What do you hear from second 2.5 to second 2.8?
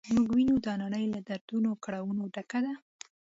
ده.